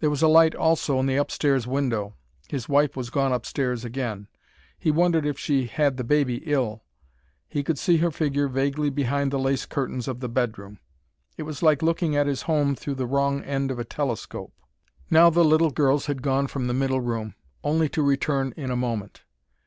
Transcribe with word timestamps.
There 0.00 0.10
was 0.10 0.20
a 0.20 0.28
light 0.28 0.54
also 0.54 1.00
in 1.00 1.06
the 1.06 1.16
upstairs 1.16 1.66
window. 1.66 2.16
His 2.50 2.68
wife 2.68 2.94
was 2.94 3.08
gone 3.08 3.32
upstairs 3.32 3.82
again. 3.82 4.28
He 4.78 4.90
wondered 4.90 5.24
if 5.24 5.38
she 5.38 5.68
had 5.68 5.96
the 5.96 6.04
baby 6.04 6.42
ill. 6.44 6.84
He 7.48 7.62
could 7.62 7.78
see 7.78 7.96
her 7.96 8.10
figure 8.10 8.46
vaguely 8.46 8.90
behind 8.90 9.30
the 9.30 9.38
lace 9.38 9.64
curtains 9.64 10.06
of 10.06 10.20
the 10.20 10.28
bedroom. 10.28 10.80
It 11.38 11.44
was 11.44 11.62
like 11.62 11.80
looking 11.80 12.14
at 12.14 12.26
his 12.26 12.42
home 12.42 12.74
through 12.76 12.96
the 12.96 13.06
wrong 13.06 13.40
end 13.42 13.70
of 13.70 13.78
a 13.78 13.84
telescope. 13.84 14.52
Now 15.10 15.30
the 15.30 15.42
little 15.42 15.70
girls 15.70 16.04
had 16.04 16.20
gone 16.20 16.46
from 16.46 16.66
the 16.66 16.74
middle 16.74 17.00
room: 17.00 17.34
only 17.62 17.88
to 17.88 18.02
return 18.02 18.52
in 18.58 18.70
a 18.70 18.76
moment. 18.76 19.22